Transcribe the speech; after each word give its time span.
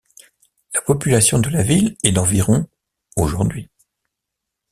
La 0.73 0.81
population 0.81 1.37
de 1.37 1.49
la 1.51 1.61
ville 1.61 1.95
est 2.01 2.11
d'environ 2.11 2.67
aujourd'hui. 3.17 3.69